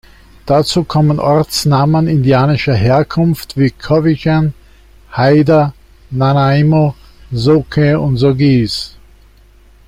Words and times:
Dazu 0.47 0.83
kommen 0.83 1.19
Ortsnamen 1.19 2.07
indianischer 2.07 2.73
Herkunft 2.73 3.55
wie 3.55 3.69
Cowichan, 3.69 4.55
Haida, 5.11 5.75
Nanaimo, 6.09 6.95
Sooke 7.31 7.99
oder 7.99 8.17
Songhees. 8.17 8.95